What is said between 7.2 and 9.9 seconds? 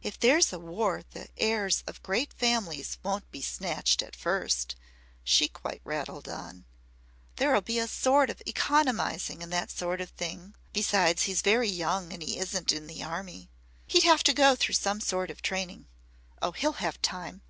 "There'll be a sort of economising in that